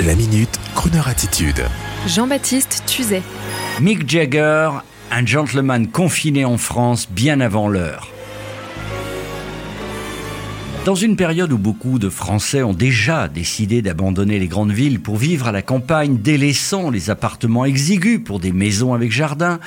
La 0.00 0.16
minute, 0.16 0.58
Kroneur 0.74 1.06
attitude. 1.06 1.64
Jean-Baptiste 2.08 2.82
Tuzet. 2.84 3.22
Mick 3.80 4.10
Jagger, 4.10 4.70
un 5.12 5.24
gentleman 5.24 5.86
confiné 5.86 6.44
en 6.44 6.58
France 6.58 7.08
bien 7.08 7.40
avant 7.40 7.68
l'heure. 7.68 8.08
Dans 10.84 10.96
une 10.96 11.14
période 11.14 11.52
où 11.52 11.58
beaucoup 11.58 12.00
de 12.00 12.08
Français 12.08 12.64
ont 12.64 12.74
déjà 12.74 13.28
décidé 13.28 13.82
d'abandonner 13.82 14.40
les 14.40 14.48
grandes 14.48 14.72
villes 14.72 15.00
pour 15.00 15.16
vivre 15.16 15.46
à 15.46 15.52
la 15.52 15.62
campagne, 15.62 16.18
délaissant 16.18 16.90
les 16.90 17.08
appartements 17.08 17.64
exigus 17.64 18.18
pour 18.18 18.40
des 18.40 18.52
maisons 18.52 18.94
avec 18.94 19.12
jardin, 19.12 19.60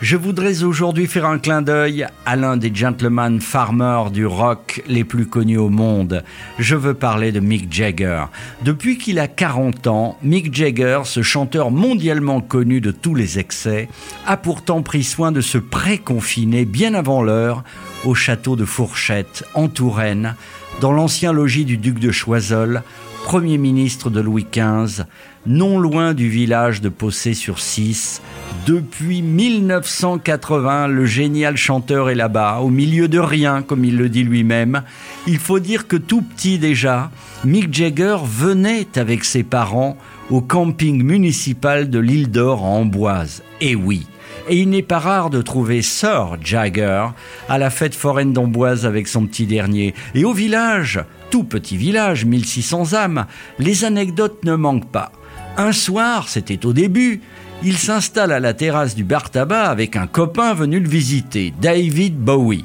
je 0.00 0.16
voudrais 0.16 0.64
aujourd'hui 0.64 1.06
faire 1.06 1.26
un 1.26 1.38
clin 1.38 1.62
d'œil 1.62 2.06
à 2.26 2.36
l'un 2.36 2.56
des 2.56 2.74
gentlemen 2.74 3.40
farmers 3.40 4.10
du 4.10 4.26
rock 4.26 4.82
les 4.86 5.04
plus 5.04 5.26
connus 5.26 5.58
au 5.58 5.68
monde. 5.68 6.24
Je 6.58 6.74
veux 6.74 6.94
parler 6.94 7.32
de 7.32 7.40
Mick 7.40 7.72
Jagger. 7.72 8.24
Depuis 8.62 8.98
qu'il 8.98 9.18
a 9.18 9.28
40 9.28 9.86
ans, 9.86 10.18
Mick 10.22 10.54
Jagger, 10.54 11.02
ce 11.04 11.22
chanteur 11.22 11.70
mondialement 11.70 12.40
connu 12.40 12.80
de 12.80 12.90
tous 12.90 13.14
les 13.14 13.38
excès, 13.38 13.88
a 14.26 14.36
pourtant 14.36 14.82
pris 14.82 15.04
soin 15.04 15.32
de 15.32 15.40
se 15.40 15.58
préconfiner 15.58 16.64
bien 16.64 16.94
avant 16.94 17.22
l'heure 17.22 17.62
au 18.04 18.14
château 18.14 18.56
de 18.56 18.64
Fourchette, 18.64 19.44
en 19.54 19.68
Touraine, 19.68 20.34
dans 20.80 20.92
l'ancien 20.92 21.32
logis 21.32 21.64
du 21.64 21.78
duc 21.78 21.98
de 21.98 22.10
Choiseul, 22.10 22.82
Premier 23.24 23.56
ministre 23.56 24.10
de 24.10 24.20
Louis 24.20 24.46
XV, 24.52 25.04
non 25.46 25.78
loin 25.78 26.12
du 26.12 26.28
village 26.28 26.82
de 26.82 26.90
Possé-sur-Cisse. 26.90 28.20
Depuis 28.66 29.22
1980, 29.22 30.88
le 30.88 31.06
génial 31.06 31.56
chanteur 31.56 32.10
est 32.10 32.14
là-bas, 32.14 32.58
au 32.60 32.68
milieu 32.68 33.08
de 33.08 33.18
rien, 33.18 33.62
comme 33.62 33.84
il 33.84 33.96
le 33.96 34.10
dit 34.10 34.24
lui-même. 34.24 34.82
Il 35.26 35.38
faut 35.38 35.58
dire 35.58 35.88
que 35.88 35.96
tout 35.96 36.20
petit 36.20 36.58
déjà, 36.58 37.10
Mick 37.44 37.72
Jagger 37.72 38.18
venait 38.22 38.88
avec 38.96 39.24
ses 39.24 39.42
parents 39.42 39.96
au 40.30 40.42
camping 40.42 41.02
municipal 41.02 41.88
de 41.88 41.98
l'île 41.98 42.30
d'Or 42.30 42.62
en 42.62 42.82
Amboise. 42.82 43.42
Et 43.62 43.74
oui, 43.74 44.06
et 44.48 44.56
il 44.58 44.68
n'est 44.68 44.82
pas 44.82 44.98
rare 44.98 45.30
de 45.30 45.42
trouver 45.42 45.82
Sir 45.82 46.36
Jagger 46.42 47.06
à 47.48 47.58
la 47.58 47.70
fête 47.70 47.94
foraine 47.94 48.32
d'Amboise 48.32 48.86
avec 48.86 49.08
son 49.08 49.26
petit 49.26 49.46
dernier. 49.46 49.94
Et 50.14 50.24
au 50.24 50.32
village, 50.32 51.00
tout 51.30 51.44
petit 51.44 51.76
village, 51.76 52.24
1600 52.24 52.94
âmes, 52.94 53.26
les 53.58 53.84
anecdotes 53.84 54.44
ne 54.44 54.54
manquent 54.54 54.90
pas. 54.90 55.12
Un 55.56 55.72
soir, 55.72 56.28
c'était 56.28 56.66
au 56.66 56.72
début, 56.72 57.20
il 57.62 57.78
s'installe 57.78 58.32
à 58.32 58.40
la 58.40 58.54
terrasse 58.54 58.94
du 58.94 59.04
bar 59.04 59.30
tabac 59.30 59.64
avec 59.64 59.96
un 59.96 60.06
copain 60.06 60.52
venu 60.52 60.80
le 60.80 60.88
visiter, 60.88 61.54
David 61.60 62.18
Bowie. 62.18 62.64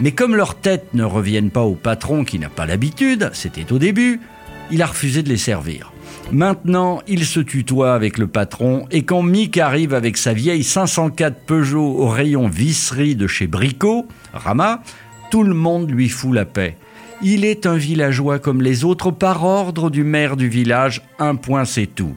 Mais 0.00 0.12
comme 0.12 0.34
leurs 0.34 0.54
têtes 0.54 0.94
ne 0.94 1.04
reviennent 1.04 1.50
pas 1.50 1.62
au 1.62 1.74
patron 1.74 2.24
qui 2.24 2.38
n'a 2.38 2.48
pas 2.48 2.64
l'habitude, 2.64 3.30
c'était 3.34 3.70
au 3.72 3.78
début, 3.78 4.20
il 4.70 4.80
a 4.80 4.86
refusé 4.86 5.22
de 5.22 5.28
les 5.28 5.36
servir. 5.36 5.89
Maintenant, 6.32 7.00
il 7.08 7.24
se 7.24 7.40
tutoie 7.40 7.94
avec 7.94 8.16
le 8.16 8.28
patron 8.28 8.86
et 8.92 9.02
quand 9.02 9.22
Mick 9.22 9.58
arrive 9.58 9.94
avec 9.94 10.16
sa 10.16 10.32
vieille 10.32 10.62
504 10.62 11.40
Peugeot 11.44 11.96
au 11.98 12.08
rayon 12.08 12.46
visserie 12.46 13.16
de 13.16 13.26
chez 13.26 13.48
Brico, 13.48 14.06
Rama, 14.32 14.82
tout 15.32 15.42
le 15.42 15.54
monde 15.54 15.90
lui 15.90 16.08
fout 16.08 16.32
la 16.32 16.44
paix. 16.44 16.76
Il 17.22 17.44
est 17.44 17.66
un 17.66 17.76
villageois 17.76 18.38
comme 18.38 18.62
les 18.62 18.84
autres 18.84 19.10
par 19.10 19.44
ordre 19.44 19.90
du 19.90 20.04
maire 20.04 20.36
du 20.36 20.48
village, 20.48 21.02
un 21.18 21.34
point 21.34 21.64
c'est 21.64 21.86
tout. 21.86 22.14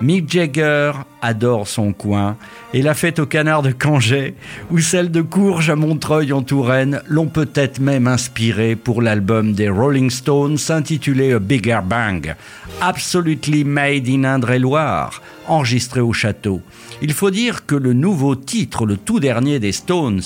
Mick 0.00 0.30
Jagger 0.30 0.92
adore 1.22 1.66
son 1.68 1.92
coin 1.92 2.36
et 2.74 2.82
la 2.82 2.94
fête 2.94 3.18
au 3.18 3.26
canard 3.26 3.62
de 3.62 3.72
Cangé 3.72 4.34
ou 4.70 4.78
celle 4.78 5.10
de 5.10 5.22
Courges 5.22 5.70
à 5.70 5.76
Montreuil 5.76 6.32
en 6.32 6.42
Touraine 6.42 7.00
l'ont 7.08 7.26
peut-être 7.26 7.80
même 7.80 8.06
inspiré 8.06 8.76
pour 8.76 9.02
l'album 9.02 9.52
des 9.52 9.68
Rolling 9.68 10.10
Stones 10.10 10.58
intitulé 10.68 11.32
A 11.32 11.38
Bigger 11.38 11.80
Bang, 11.84 12.34
absolutely 12.80 13.64
made 13.64 14.08
in 14.08 14.24
Indre-et-Loire, 14.24 15.22
enregistré 15.48 16.00
au 16.00 16.12
château. 16.12 16.60
Il 17.02 17.12
faut 17.12 17.30
dire 17.30 17.66
que 17.66 17.74
le 17.74 17.92
nouveau 17.92 18.34
titre, 18.36 18.86
le 18.86 18.96
tout 18.96 19.20
dernier 19.20 19.58
des 19.58 19.72
Stones, 19.72 20.22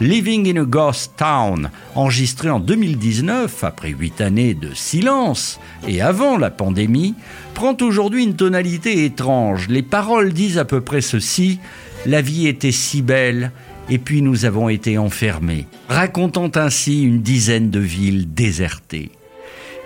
Living 0.00 0.54
in 0.54 0.62
a 0.62 0.64
Ghost 0.64 1.12
Town, 1.16 1.70
enregistré 1.94 2.50
en 2.50 2.60
2019 2.60 3.64
après 3.64 3.90
huit 3.90 4.20
années 4.20 4.54
de 4.54 4.74
silence 4.74 5.58
et 5.88 6.02
avant 6.02 6.36
la 6.36 6.50
pandémie, 6.50 7.14
prend 7.54 7.76
aujourd'hui 7.80 8.24
une 8.24 8.36
tonalité 8.36 9.04
étrange. 9.04 9.68
Les 9.68 9.82
paroles 9.82 10.29
disent 10.32 10.58
à 10.58 10.64
peu 10.64 10.80
près 10.80 11.00
ceci 11.00 11.58
La 12.06 12.22
vie 12.22 12.46
était 12.46 12.72
si 12.72 13.02
belle, 13.02 13.52
et 13.88 13.98
puis 13.98 14.22
nous 14.22 14.44
avons 14.44 14.68
été 14.68 14.98
enfermés, 14.98 15.66
racontant 15.88 16.50
ainsi 16.54 17.02
une 17.02 17.22
dizaine 17.22 17.70
de 17.70 17.80
villes 17.80 18.32
désertées. 18.32 19.10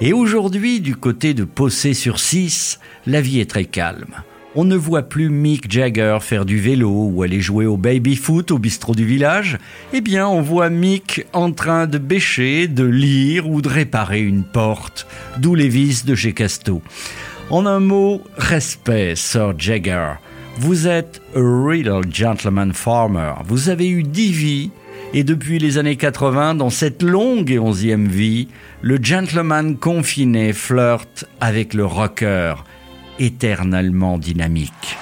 Et 0.00 0.12
aujourd'hui, 0.12 0.80
du 0.80 0.96
côté 0.96 1.34
de 1.34 1.44
Possé-sur-Cisse, 1.44 2.80
la 3.06 3.20
vie 3.20 3.40
est 3.40 3.50
très 3.50 3.64
calme. 3.64 4.22
On 4.56 4.64
ne 4.64 4.76
voit 4.76 5.02
plus 5.02 5.30
Mick 5.30 5.70
Jagger 5.70 6.18
faire 6.20 6.44
du 6.44 6.60
vélo 6.60 7.08
ou 7.12 7.22
aller 7.22 7.40
jouer 7.40 7.66
au 7.66 7.76
baby-foot 7.76 8.52
au 8.52 8.58
bistrot 8.58 8.94
du 8.94 9.04
village. 9.04 9.58
Eh 9.92 10.00
bien, 10.00 10.28
on 10.28 10.42
voit 10.42 10.70
Mick 10.70 11.26
en 11.32 11.50
train 11.50 11.88
de 11.88 11.98
bêcher, 11.98 12.68
de 12.68 12.84
lire 12.84 13.48
ou 13.48 13.62
de 13.62 13.68
réparer 13.68 14.20
une 14.20 14.44
porte, 14.44 15.08
d'où 15.38 15.56
les 15.56 15.68
vis 15.68 16.04
de 16.04 16.14
chez 16.14 16.34
Casto. 16.34 16.82
En 17.50 17.66
un 17.66 17.80
mot, 17.80 18.22
respect, 18.36 19.16
Sir 19.16 19.54
Jagger. 19.58 20.14
Vous 20.58 20.86
êtes 20.86 21.20
a 21.34 21.40
real 21.40 22.02
gentleman 22.10 22.72
farmer. 22.72 23.32
Vous 23.44 23.68
avez 23.68 23.88
eu 23.88 24.02
dix 24.02 24.32
vies 24.32 24.70
et 25.12 25.24
depuis 25.24 25.58
les 25.58 25.78
années 25.78 25.96
80, 25.96 26.54
dans 26.56 26.70
cette 26.70 27.02
longue 27.02 27.50
et 27.50 27.58
onzième 27.58 28.06
vie, 28.06 28.48
le 28.82 28.98
gentleman 29.00 29.76
confiné 29.76 30.52
flirte 30.52 31.26
avec 31.40 31.74
le 31.74 31.84
rocker, 31.84 32.54
éternellement 33.18 34.18
dynamique. 34.18 34.96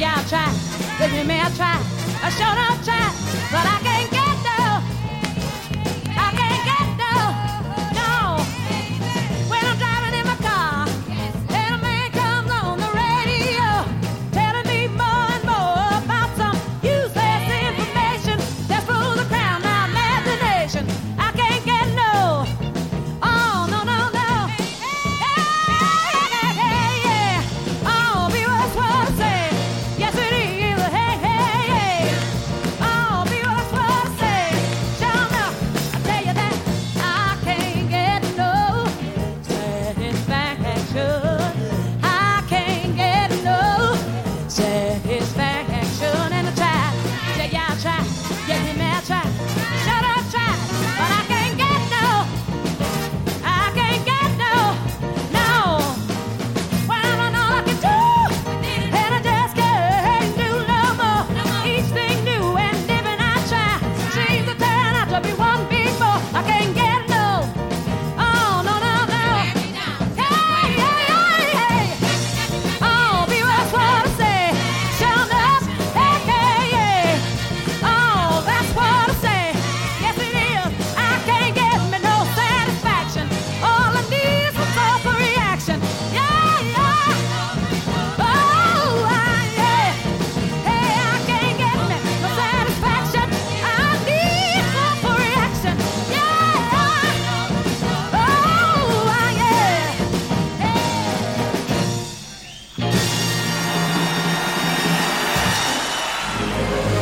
You 0.00 0.06
I'll 0.06 0.24
try. 0.24 0.50
Believe 0.98 1.26
me, 1.26 1.38
I'll 1.38 1.50
try. 1.54 1.78
I 2.22 2.30
sure 2.30 2.54
don't 2.56 2.82
try, 2.82 3.06